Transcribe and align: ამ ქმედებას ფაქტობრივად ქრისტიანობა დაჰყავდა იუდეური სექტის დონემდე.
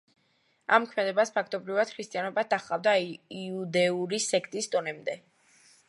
ამ 0.77 0.85
ქმედებას 0.93 1.31
ფაქტობრივად 1.35 1.91
ქრისტიანობა 1.99 2.45
დაჰყავდა 2.55 2.97
იუდეური 3.43 4.23
სექტის 4.31 4.73
დონემდე. 4.79 5.21